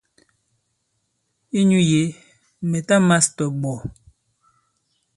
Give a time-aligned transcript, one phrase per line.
[1.59, 2.01] Inyū yě
[2.69, 3.77] mɛ̀ ta mās tɔ̀ ìɓɔ̀.